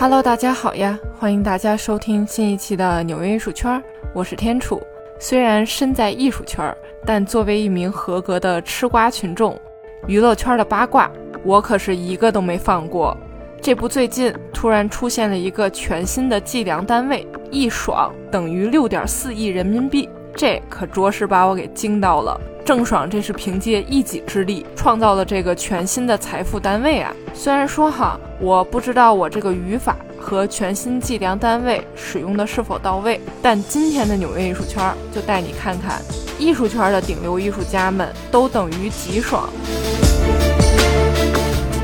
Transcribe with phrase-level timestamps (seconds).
[0.00, 0.98] Hello，大家好呀！
[1.18, 3.84] 欢迎大家收听新一期的纽约艺术圈，
[4.14, 4.80] 我是天楚。
[5.18, 9.60] 虽然身在艺术圈，但作为一名合格的吃瓜群众，
[10.06, 11.10] 娱乐圈的八卦
[11.44, 13.14] 我可是一个都没放过。
[13.60, 22.40] 这不，最近突然出现了一个全新的计量单位，一爽等于六点四亿人民币，这可着实把我给惊到了。
[22.64, 27.12] 郑爽这是凭借一己之力创造了这个全新的财富单位啊！
[27.34, 36.00] 虽然说哈，我不知道我这个语法和全新计量单位使用的是否到位，但今天的纽约艺术圈就带你看看，
[36.38, 39.48] 艺术圈的顶流艺术家们都等于极爽。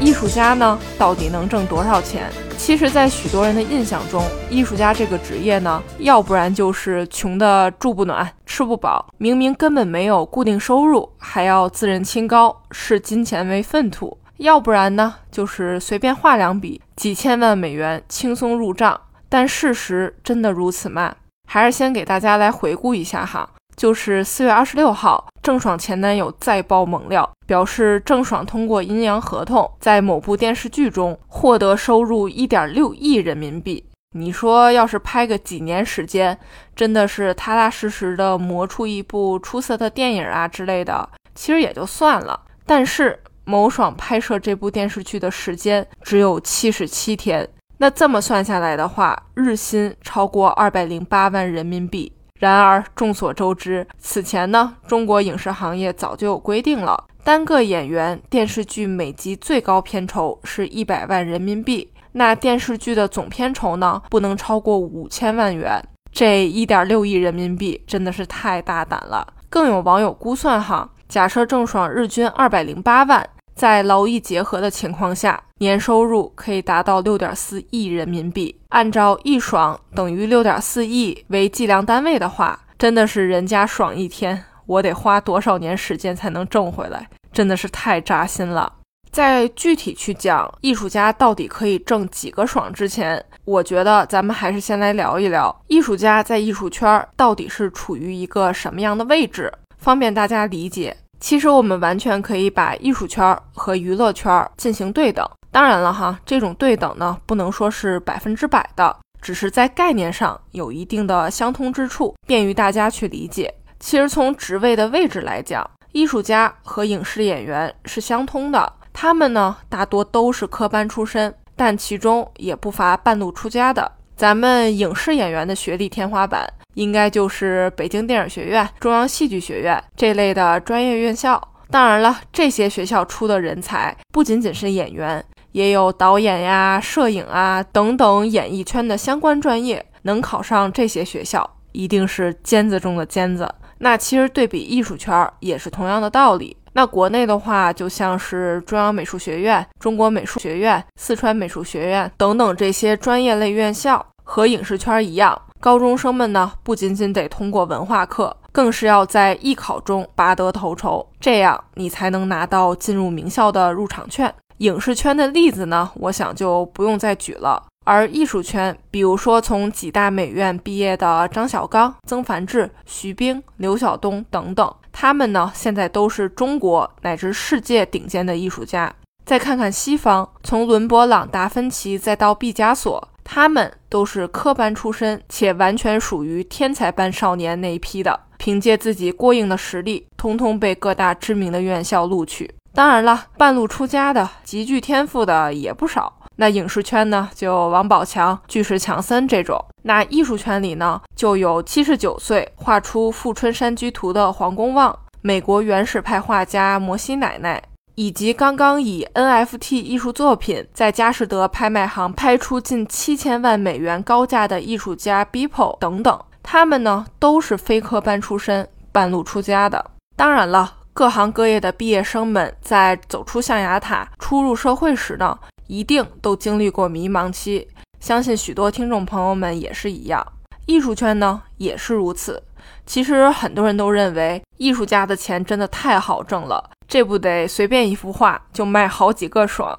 [0.01, 2.31] 艺术家呢，到底能挣多少钱？
[2.59, 19.01] 其实，在许多人的印象中，艺术家这个职业呢，要不然就是穷的住不暖、吃不饱，明明根本没有固定收入，还要自认清高，视金钱为粪土；要不然呢，就是随便画两笔，几千万美元轻松入账。
[19.29, 21.15] 但事实真的如此吗？
[21.47, 23.49] 还是先给大家来回顾一下哈。
[23.77, 33.85] 就是四月二十六号，郑爽前男友再爆猛料，表示郑爽通过阴阳合同，在某部电视剧中获得收入一点六亿人民币。
[34.13, 36.39] 你说，要是拍个几年时间，
[36.75, 42.41] 真的是踏踏实实的磨出一部出色的电影啊之类的，其实也就算了。
[42.65, 52.11] 但是某爽拍摄这部电视剧的时间只有七十七天，那这么算下来的话，日薪超过二百零八万人民币。
[52.39, 65.83] 然而众所周知，此前呢，中国影视行业早就有规定了，单个演员电视剧每集最高片酬是一百万人民币，那电视剧的总片酬呢，不能超过五千万元。
[66.13, 69.27] 这一点六亿人民币真的是太大胆了。
[69.49, 73.27] 更有网友估算哈，假设郑爽日均二百零八万。
[73.57, 78.55] 在劳逸结合的情况下，年收入可以达到六点四亿人民币。
[78.69, 87.09] 按照一爽等于六点四亿为计量单位的话，真的是人家爽一天，我得花多少年时间才能挣回来？
[87.33, 88.71] 真的是太扎心了。
[89.11, 100.95] 在具体去讲艺术家到底可以挣几个爽之前，我觉得咱们还是先来聊一聊艺术家在艺术圈到底是处于一个什么样的位置，方便大家理解。
[101.19, 105.29] 其实我们完全可以把艺术圈和娱乐圈进行对等。
[105.51, 113.55] 当然了哈，这种对等呢，不能说是百分之百的，只是在概念上有一定的相通之处，便于大家去理解。
[113.81, 123.93] 其实从职位的位置来讲，艺术家和影视演员是相通的，他们呢大多都是科班出身，但其中也不乏半路出家的。
[124.15, 126.47] 咱们影视演员的学历天花板。
[126.77, 131.41] 应该就是北京电影学院、中央戏剧学院这类的专业院校。
[131.69, 139.85] 当然了，这些学校出的人才不仅仅是演员，也有导演呀、摄影啊等等演艺圈的相关专业。
[140.03, 143.53] 能考上这些学校，一定是尖子中的尖子。
[143.79, 146.57] 那其实对比艺术圈也是同样的道理。
[146.75, 155.43] 那国内的话，就像是中央美术学院、中国美术学院、四川美术学院等等这些专业类院校，和影视圈一样。
[155.61, 164.33] 高中生们呢，不仅仅得通过文化课，更是要在艺考中拔得头筹，这样你才能拿到进入名校的入场券。
[164.59, 167.63] 影视圈的例子呢，我想就不用再举了。
[167.85, 178.93] 而艺术圈，比如说从几大美院毕业的张小刚、曾梵志、徐冰、刘晓东等等，他们呢，现在都是中国乃至世界顶尖的艺术家。
[179.25, 183.09] 再看看西方，从伦勃朗、达芬奇再到毕加索。
[183.29, 192.55] 他们都是科班出身，且完全属于天才班少年那一批的，凭借自己过硬的实力，通通被各大知名的院校录取。
[192.73, 196.13] 当然了，半路出家的、极具天赋的也不少。
[196.37, 207.63] 那影视圈呢，就王宝强、巨石强森这种；那艺术圈里呢，就有七十九岁画出《富春山居图》的黄公望，美国原始派画家摩西奶奶。
[207.97, 219.93] 以及刚刚以 NFT 艺术作品在佳士得拍卖行拍出近七千万美元高价的艺术家 Beeple 等等，他们呢都是非科班出身，半路出家的。
[220.15, 227.67] 当然了，各行各业的毕业生们在走出象牙塔、初入社会时呢，一定都经历过迷茫期。
[227.99, 230.25] 相信许多听众朋友们也是一样，
[230.67, 232.43] 艺术圈呢也是如此。
[232.85, 236.73] 其实很多人都认为艺术家的钱真的太好挣了。
[236.89, 239.79] 这不得随便一幅画就卖好几个爽？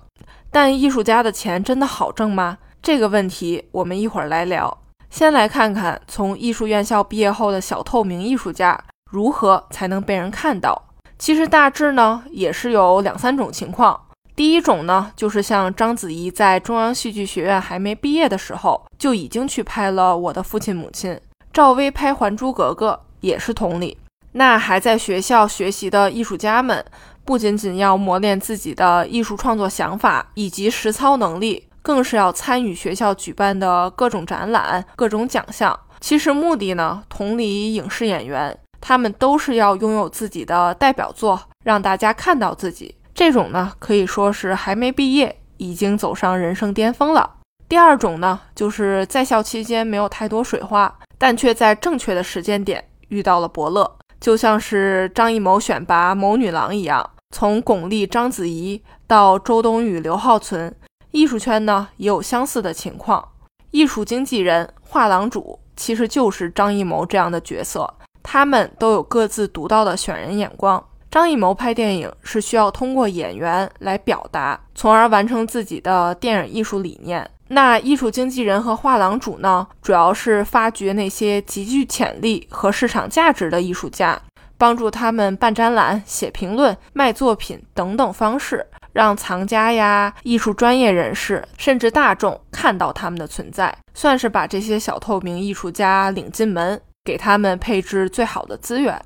[0.52, 2.58] 但艺术家的钱真的好挣吗？
[2.82, 4.78] 这个问题我们一会儿来聊。
[5.10, 8.78] 先来看看从艺术院校毕业后的小透明艺术家
[9.10, 10.84] 如何才能被人看到。
[11.18, 14.00] 其实大致呢也是有两三种情况。
[14.36, 21.12] 第一种呢，就是像章子怡在中央戏剧学院还没毕业的时候，就已经去拍了《我的父亲母亲》；
[21.52, 23.98] 赵薇拍《还珠格格》也是同理。
[24.38, 26.86] 那还在学校学习的艺术家们，
[27.26, 35.78] 不仅仅要磨练自己的艺术创作想法以及实操能力，更是要参与学校举办的各种展览、各种奖项。
[36.00, 42.94] 其实目的呢，同理影视演员，他们都是要拥有自己的代表作，让大家看到自己。
[43.16, 47.38] 这种呢，可以说是还没毕业，已经走上人生巅峰了。
[47.68, 60.76] 第二种呢，就是在校期间没有太多水花，但却在正确的时间点遇到了伯乐，就像是张艺谋选拔某女郎一样，从巩俐、章子怡到周冬雨、刘浩存，
[61.12, 63.28] 艺术圈呢也有相似的情况。
[63.72, 65.60] 艺术经纪人、画廊主。
[65.80, 67.88] 其实就是张艺谋这样的角色，
[68.24, 70.84] 他们都有各自独到的选人眼光。
[71.12, 77.30] 张艺谋拍电影是需要通过演员来表达，从而完成自己的电影艺术理念。
[77.50, 84.20] 那艺术经纪人和画廊主呢，主要是发掘那些极具潜力和市场价值的艺术家，
[84.58, 88.66] 帮助他们办展览、写评论、卖作品等等方式。
[88.94, 99.00] 让藏家呀、艺术专业人士，甚至大众看到他们的存在，算是把这些小透明艺术家领进门，给他们配置最好的资源。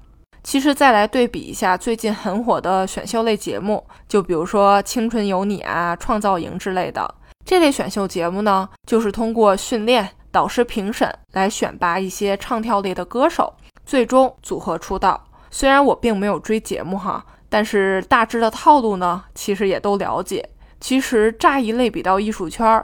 [0.43, 7.13] 其实再来对比一下最近很火的选秀类节目，就比如说《青春有你》啊、《创造营》之类的
[7.51, 13.53] 这类选秀节目呢，就是通过训练、导师评审来选拔一些唱跳类的歌手，
[13.86, 15.21] 最终组合出道。
[15.50, 17.21] 虽然我并没有追节目哈。
[17.50, 20.50] 但是大致的套路呢，其实也都了解。
[20.80, 22.81] 其实乍一类比到艺术圈，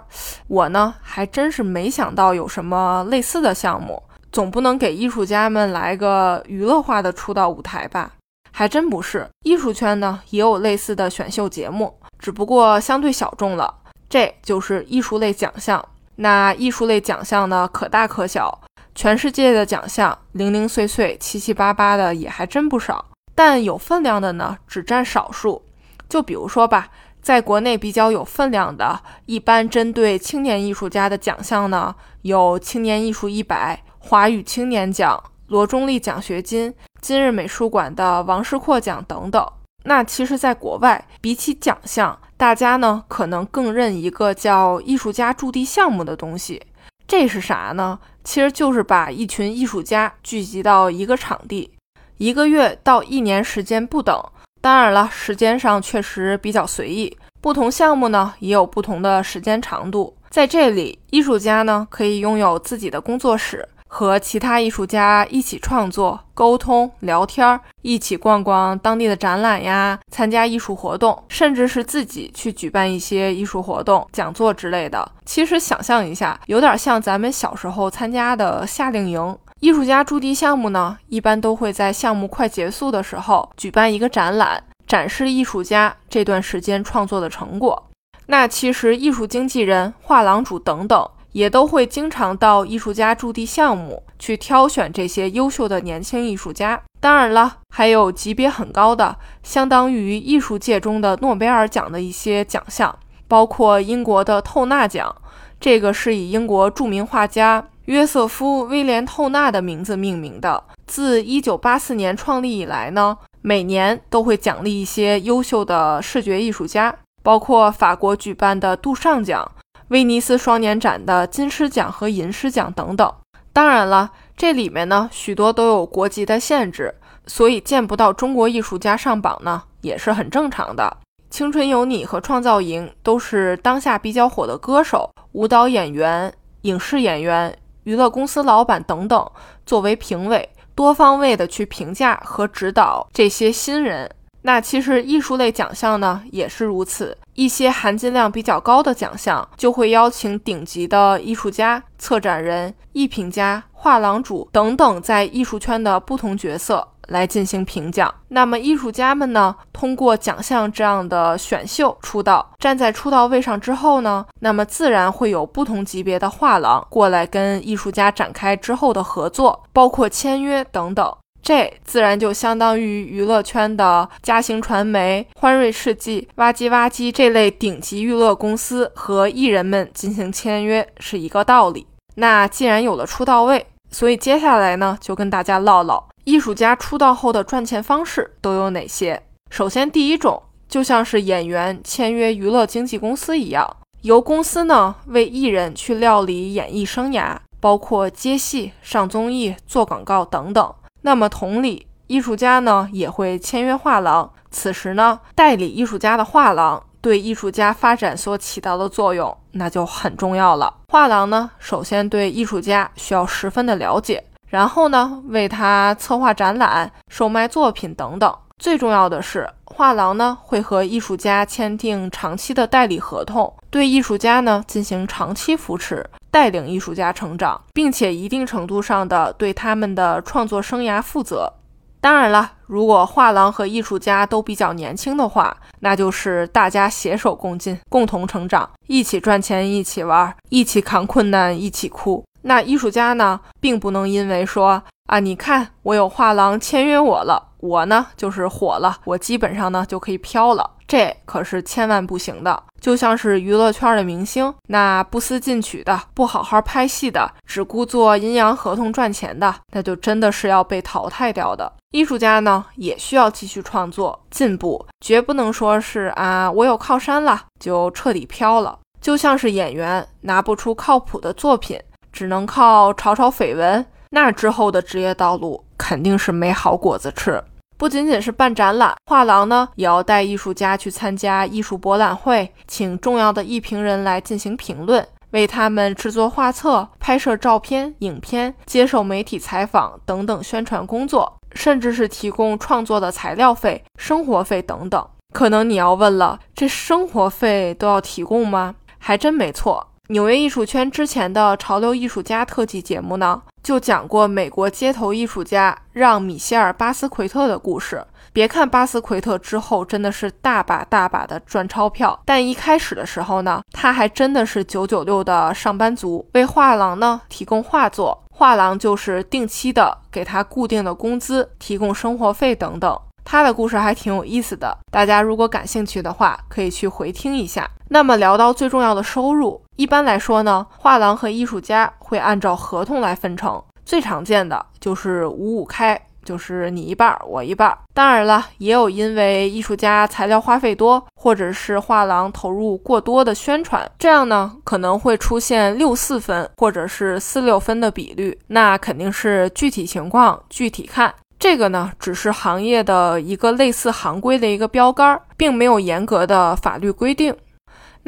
[0.50, 4.04] 我呢还真是没想到有什么类似的项目。
[4.34, 8.12] 总不能给艺术家们来个娱乐化的出道舞台吧？
[8.52, 13.74] 还真不是，艺术圈呢也有类似的选秀节目，只不过相对小众了。
[14.09, 15.83] 这就是艺术类奖项。
[16.15, 18.62] 那艺术类奖项呢，可大可小，
[18.95, 23.06] 全世界的奖项零零碎碎、七七八八的也还真不少。
[23.36, 25.63] 但有分量的呢，只占少数。
[26.09, 26.89] 就比如说吧，
[27.21, 31.94] 在国内比较有分量的，一般针对青年艺术家的奖项呢，
[32.24, 39.45] 有青年艺术一百、华语青年奖、罗中立奖学金、今日美术馆的王世阔奖等等。
[39.83, 46.62] 那其实，在国外，比起奖项，大家呢可能更认一个叫艺术家驻地项目的东西。
[47.07, 47.97] 这是啥呢？
[48.24, 51.71] 其实就是把一群艺术家聚集到一个场地。
[52.18, 54.21] 一个月到一年时间不等，
[54.59, 57.18] 当然了，时间上确实比较随意。
[57.39, 60.13] 不同项目呢也有不同的时间长度。
[60.30, 75.10] 在这里，艺术家呢可以拥有自己的工作室，和其他艺术家一起创作、沟通、聊天，一起逛逛当地的展览呀，参加艺术活动，甚至是自己去举办一些艺术活动、讲座之类的。
[75.25, 79.38] 其实想象一下，有点像咱们小时候参加的夏令营。
[79.60, 87.90] 艺术家驻地项目呢，一般都会在项目快结束的时候举办一个展览，展示艺术家这段时间创作的成果。
[88.28, 96.81] 那其实艺术经纪人、画廊主等等也都会经常到艺术家驻地项目去挑选这些优秀的年轻艺术家。
[97.00, 102.98] 当然了，还有级别很高的，相当于艺术界中的诺贝尔奖的一些奖项，
[103.28, 105.16] 包括英国的透纳奖，
[105.60, 107.64] 这个是以英国著名画家。
[107.85, 110.64] 约瑟夫·威廉·透纳的名字命名的。
[110.88, 119.50] 自1984年创立以来呢，每年都会奖励一些优秀的视觉艺术家，包括法国举办的杜尚奖、
[119.89, 123.13] 威尼斯双年展的金狮奖和银狮奖等等。
[123.53, 126.94] 当然了，这里面呢许多都有国籍的限制，
[127.25, 130.97] 所以见不到中国艺术家上榜呢也是很正常的。
[131.29, 137.57] 青春有你和创造营都是当下比较火的歌手、舞蹈演员、影视演员。
[137.83, 139.31] 娱乐公司老板等等，
[139.65, 144.11] 作为评委，多方位的去评价和指导这些新人。
[144.47, 156.87] 那其实艺术类奖项呢也是如此，一些含金量比较高的奖项，就会邀请顶级的艺术家、策展人、艺评家、画廊主等等，在艺术圈的不同角色。
[157.07, 158.13] 来进行评奖。
[158.27, 171.16] 那么艺术家们呢，通过奖项这样的选秀出道，站在出道位上之后呢，那么自然会有不同级别的画廊过来跟艺术家展开之后的合作，包括签约等等。
[171.47, 181.87] 这自然就相当于娱乐圈的嘉行传媒、欢瑞世纪、哇唧哇唧这类顶级娱乐公司和艺人们进行签约是一个道理。
[182.16, 186.09] 那既然有了出道位，所以接下来呢，就跟大家唠唠。
[186.25, 189.23] 艺术家出道后的赚钱方式都有哪些？
[189.49, 193.66] 首先，第一种就像是演员签约娱乐经纪公司一样，
[194.01, 200.73] 由公司呢为艺人去料理演艺生涯，包括接戏、上综艺、做广告等等。
[201.07, 210.81] 那么同理，艺术家呢也会签约画廊，此时呢代理艺术家的画廊对艺术家发展所起到的作用，那就很重要了。
[210.90, 218.37] 画廊呢首先对艺术家需要十分的了解，然后呢为他策划展览、售卖作品等等。
[218.61, 231.54] 最重要的是，画廊呢会和艺术家签订长期的代理合同，对艺术家呢进行长期扶持，带领艺术家成长，并且一定程度上的对他们的创作生涯负责。
[232.00, 242.24] 当然了，如果画廊和艺术家都比较年轻的话，那就是大家携手共进，共同成长，一起赚钱，一起玩，一起扛困难，一起哭。
[242.44, 247.44] 那艺术家呢，并不能因为说啊，你看我有画廊签约我了。
[247.59, 252.64] 我呢，就是火了，我基本上呢就可以飘了，这可是千万不行的。
[252.80, 261.73] 就像是娱乐圈的明星，那不思进取的，不好好拍戏的，只顾做阴阳合同赚钱的，那就真的是要被淘汰掉的。
[261.92, 268.78] 艺术家呢，也需要继续创作进步，绝不能说是啊，我有靠山了就彻底飘了。
[269.02, 271.80] 就像是演员拿不出靠谱的作品，
[272.11, 275.64] 只能靠炒炒绯闻，那之后的职业道路。
[275.78, 277.42] 肯定是没好果子吃。
[277.78, 295.07] 不仅仅是办展览，画廊呢也要带艺术家去参加艺术博览会，请重要的艺评人来进行评论，为他们制作画册、拍摄照片、影片、接受媒体采访等等宣传工作，甚至是提供创作的材料费、生活费等等。
[295.33, 298.76] 可能你要问了，这生活费都要提供吗？
[298.97, 299.87] 还真没错。
[300.09, 303.42] 纽约艺术圈之前的潮流艺术家特辑节目呢？
[303.61, 308.02] 就讲过美国街头艺术家让·米歇尔·巴斯奎特的故事。
[308.31, 322.97] 别看巴斯奎特之后真的是大把大把的赚钞票，但一开始的时候呢，他还真的是九九六的上班族，为画廊呢提供画作，画廊就是定期的给他固定的工资，提供生活费等等。
[323.26, 327.69] 他的故事还挺有意思的，大家如果感兴趣的话，可以去回听一下。
[327.90, 337.78] 那么聊到最重要的收入，一般来说呢，画廊和艺术家会按照合同来分成，最常见的就是五五开，就是你一半我一半。
[337.94, 351.14] 当然了，也有因为艺术家材料花费多，或者是画廊投入过多的宣传，这样呢可能会出现六四分或者是四六分的比率，那肯定是具体情况具体看。
[351.40, 357.36] 这个呢，只是行业的一个类似行规的一个标杆，并没有严格的法律规定。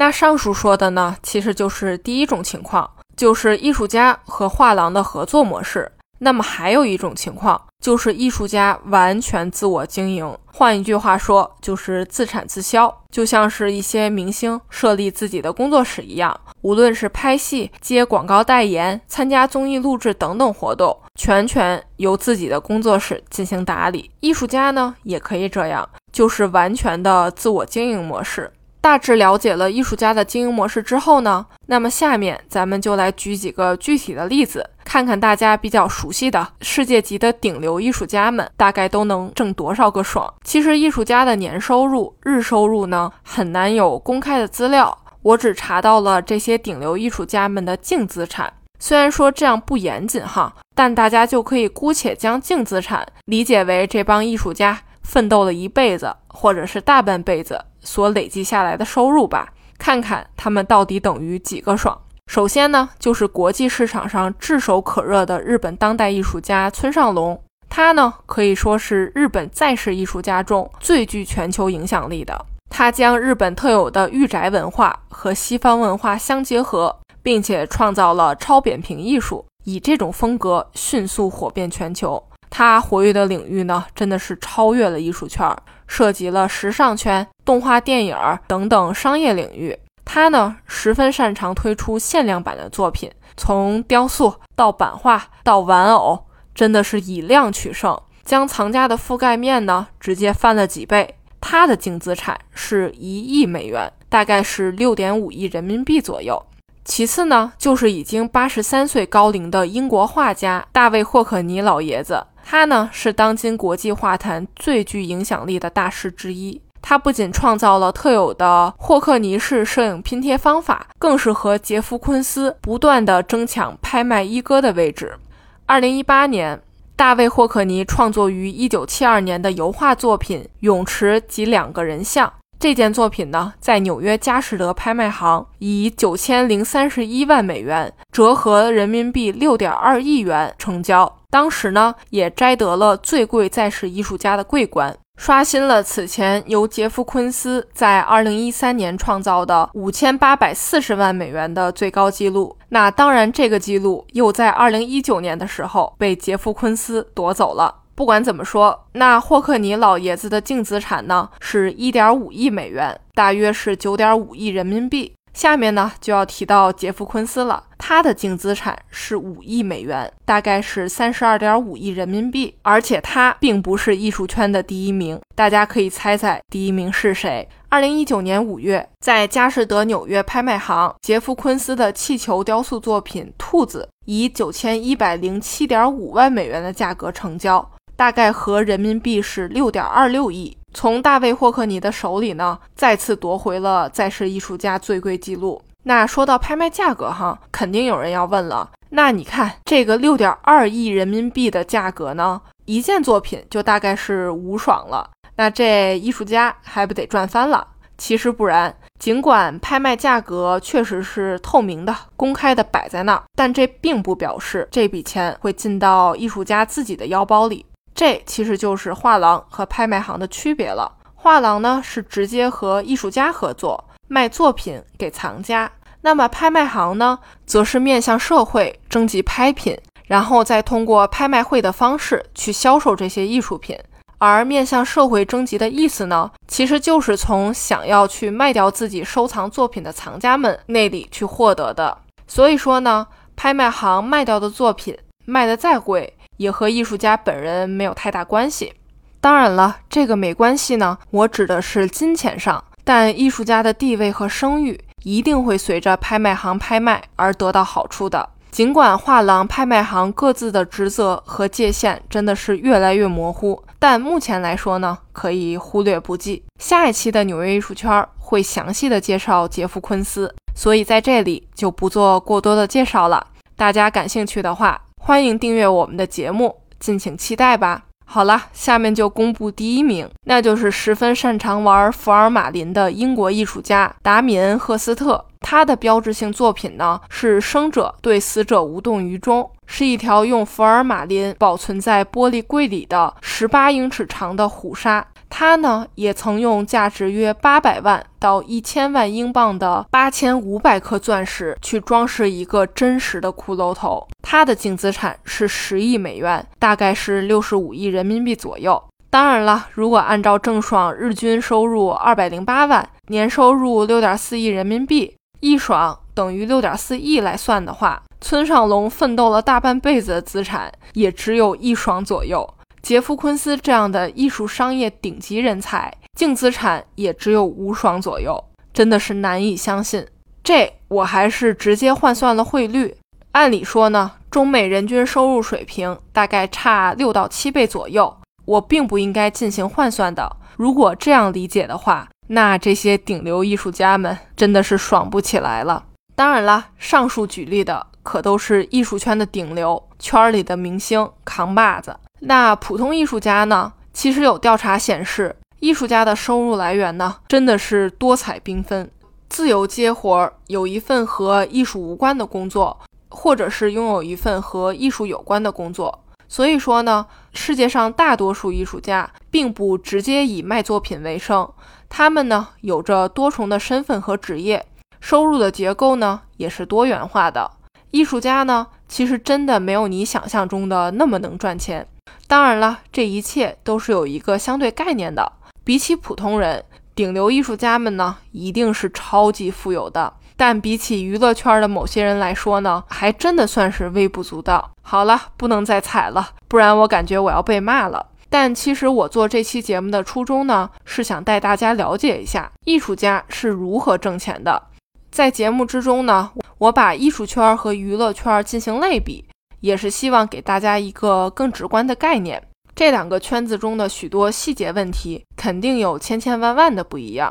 [0.00, 5.92] 那上述说的呢，其实就是第一种情况，就是艺术家和画廊的合作模式。
[6.20, 24.10] 那么还有一种情况，就是艺术家完全自我经营，换一句话说，就是自产自销，就像是一些明星设立自己的工作室一样，无论是拍戏、接广告代言、参加综艺录制等等活动，全权由自己的工作室进行打理。
[24.20, 28.50] 艺术家呢，也可以这样，就是完全的自我经营模式。
[28.80, 40.32] 大致了解了艺术家的经营模式之后呢，那么下面咱们就来举几个具体的例子，看看大家比较熟悉的世界级的顶流艺术家们大概都能挣多少个爽。
[40.44, 48.50] 其实艺术家的年收入、日收入呢，很难有公开的资料，我只查到了这些顶流艺术家们的净资产。
[48.78, 57.60] 虽然说这样不严谨哈，但大家就可以姑且将净资产理解为这帮艺术家奋斗了一辈子或者是大半辈子。
[57.82, 61.98] 所累积下来的收入吧，看看他们到底等于几个爽。
[62.26, 72.46] 首先呢，就是国际市场上炙手可热的日本当代艺术家村上隆，他呢可以说是日本在世艺术家中最具全球影响力的。
[72.68, 82.22] 他将日本特有的御宅文化和西方文化相结合，并且创造了超扁平艺术，以这种风格迅速火遍全球。
[82.48, 85.56] 他活跃的领域呢，真的是超越了艺术圈儿。
[85.90, 88.16] 涉及了时尚圈、动画电影
[88.46, 89.76] 等等商业领域。
[90.04, 101.16] 他呢，十分擅长推出限量版的作品，从雕塑到版画到玩偶，真的是以量取胜，将藏家的覆盖面呢直接翻了几倍。
[101.40, 106.40] 他的净资产是一亿美元，大概是六点五亿人民币左右。
[106.84, 112.26] 其次呢，就是已经八十三岁高龄的英国画家大卫霍克尼老爷子。
[112.52, 116.60] 他呢是当今国际画坛最具影响力的大师之一。
[116.82, 125.16] 他不仅创造了特有的霍克尼式摄影拼贴方法，更是和杰夫·昆斯不断的争抢拍卖一哥的位置。
[125.64, 126.60] 二零一八年，
[126.96, 132.26] 大卫·霍克尼创作于一九七二年的油画作品《泳池及两个人像》，
[132.60, 141.10] 这件作品呢，在纽约佳士得拍卖行以九千零三十一万美元，折合人民币六点二亿元成交。
[141.30, 152.54] 当时呢，也摘得了最贵在世艺术家的桂冠，刷新了此前由杰夫·昆斯在二零一三年创造的五千八百四十万美元的最高纪录。
[152.68, 157.76] 那当然，这个纪录又在二零一九年的时候被杰夫·昆斯夺走了。
[158.00, 165.12] 不管怎么说，那霍克尼老爷子的净资产呢，是一点五亿美元，大约是九点五亿人民币。
[165.34, 172.54] 下面呢就要提到杰夫·昆斯了，他的净资产是五亿美元，大概是三十二点五亿人民币。
[172.62, 177.46] 而且他并不是艺术圈的第一名，大家可以猜猜第一名是谁？
[177.68, 190.56] 二零一九年五月，在佳士得纽约拍卖行，杰夫·昆斯的气球雕塑作品《兔子》以九千一百零七点五万美元的价格成交，大概合人民币是六点二六亿。
[190.72, 195.60] 从大卫·霍克尼的手里呢，再次夺回了在世艺术家最贵记录。
[195.82, 205.10] 那说到拍卖价格哈，肯定有人要问了，那你看这个六点二亿人民币的价格呢，一件作品就大概是无爽了。
[205.36, 207.66] 那这艺术家还不得赚翻了？
[207.98, 217.66] 其实不然，尽管拍卖价格确实是透明的、公开的摆在那儿，但这并不表示这笔钱会进到艺术家自己的腰包里。
[217.94, 220.90] 这其实就是画廊和拍卖行的区别了。
[221.14, 225.70] 画廊呢是直接和艺术家合作卖作品给藏家，
[226.00, 233.78] 那么拍卖行呢，则是面向社会征集拍品，然后再通过拍卖会的方式去销售这些艺术品。
[234.16, 241.98] 而面向社会征集的意思呢，其实就是从想要去卖掉自己收藏作品的藏家们那里去获得的。
[242.26, 243.06] 所以说呢，
[243.36, 246.16] 拍卖行卖掉的作品卖的再贵。
[246.40, 248.72] 也和艺术家本人没有太大关系。
[249.20, 252.64] 当然了，这个没关系呢，我指的是金钱上。
[252.82, 258.26] 但艺术家的地位和声誉一定会随着拍卖行拍卖而得到好处的。
[258.50, 266.42] 尽管画廊、拍卖行各自的职责和界限真的是越来越模糊，但目前来说呢，可以忽略不计。
[266.58, 273.26] 下一期的纽约艺术圈会详细的介绍杰夫·昆斯，所以在这里就不做过多的介绍了。
[273.54, 274.80] 大家感兴趣的话。
[275.10, 277.82] 欢迎订阅我们的节目，敬请期待吧。
[278.04, 285.26] 好了，下面就公布第一名，那就是十分擅长玩福尔马林的英国艺术家达米恩·赫斯特。
[285.40, 295.04] 他的标志性作品呢是生者对死者无动于衷，是一条用福尔马林保存在玻璃柜里的十八英尺长的虎鲨。
[295.30, 304.06] 他呢，也曾用价值约八百万到一千万英镑的八千五百颗钻石去装饰一个真实的骷髅头。
[304.22, 308.82] 他的净资产是十亿美元，大概是六十五亿人民币左右。
[309.08, 322.54] 当然了，如果按照郑爽日均收入二百零八万，年收入六点四亿人民币，一爽等于六点四亿来算的话，村上龙奋斗了大半辈子的资产也只有一爽左右。
[322.82, 330.06] 杰夫·昆斯这样的艺术商业顶级人才，净资产也只有五双左右，真的是难以相信。
[330.42, 332.96] 这我还是直接换算了汇率。
[333.32, 340.36] 按理说呢，中美人均收入水平大概差六到七倍左右，我并不应该进行换算的。
[340.56, 345.84] 如果这样理解的话，那这些顶流艺术家们真的是爽不起来了。
[346.16, 351.96] 当然了，上述举例的可都是艺术圈的顶流，圈里的明星扛把子。
[352.20, 353.72] 那普通艺术家呢？
[353.92, 358.90] 其实有调查显示，艺术家的收入来源呢，真的是多彩缤纷。
[359.28, 362.78] 自由接活儿，有一份和艺术无关的工作，
[363.08, 366.04] 或者是拥有一份和艺术有关的工作。
[366.28, 371.50] 所以说呢，世界上大多数艺术家并不直接以卖作品为生，
[371.88, 374.64] 他们呢有着多重的身份和职业，
[375.00, 377.50] 收入的结构呢也是多元化的。
[377.90, 381.86] 艺术家呢，其实真的没有你想象中的那么能赚钱。
[382.30, 385.32] 当然了，这一切都是有一个相对概念的。
[385.64, 386.64] 比起普通人，
[386.94, 390.12] 顶流艺术家们呢，一定是超级富有的。
[390.36, 394.70] 但比起娱乐圈的某些人来说呢，还真的算是微不足道。
[394.80, 398.06] 好了，不能再踩了，不然我感觉我要被骂了。
[398.28, 404.68] 但其实我做这期节目的初衷呢，是想带大家了解一下艺术家是如何挣钱的。
[405.10, 409.24] 在节目之中呢，我把艺术圈和娱乐圈进行类比。
[409.60, 412.42] 也是希望给大家一个更直观的概念，
[412.74, 417.30] 这两个圈子中的许多细节问题肯定有千千万万的不一样，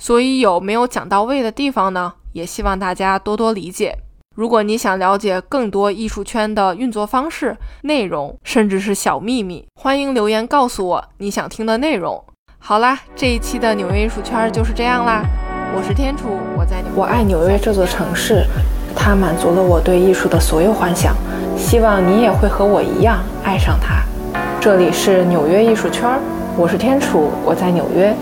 [0.00, 2.14] 所以有没有讲到位的地方呢？
[2.32, 3.96] 也希望大家多多理解。
[4.36, 12.22] 如果你想了解更多艺术圈的运作方式、内容，甚至是小秘密，欢迎留言告诉我你想听的内容。
[12.58, 15.24] 好啦，这一期的纽约艺术圈就是这样啦。
[15.74, 18.46] 我是天楚，我在纽，我爱纽约这座城市，
[18.94, 21.14] 它满足了我对艺术的所有幻想。
[21.56, 24.02] 希望你也会和我一样爱上它。
[24.60, 26.08] 这里是纽约艺术圈，
[26.56, 28.14] 我是天楚，我在纽约。